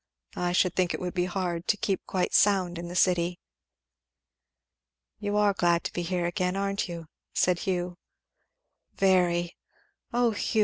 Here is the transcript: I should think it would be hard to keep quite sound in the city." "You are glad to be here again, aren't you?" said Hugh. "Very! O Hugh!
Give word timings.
I 0.35 0.51
should 0.51 0.73
think 0.75 0.95
it 0.95 0.99
would 0.99 1.13
be 1.13 1.25
hard 1.25 1.67
to 1.67 1.77
keep 1.77 2.03
quite 2.07 2.33
sound 2.33 2.79
in 2.79 2.87
the 2.87 2.95
city." 2.95 3.39
"You 5.19 5.37
are 5.37 5.53
glad 5.53 5.83
to 5.83 5.93
be 5.93 6.01
here 6.01 6.25
again, 6.25 6.55
aren't 6.55 6.89
you?" 6.89 7.05
said 7.35 7.59
Hugh. 7.59 7.99
"Very! 8.95 9.55
O 10.11 10.31
Hugh! 10.31 10.59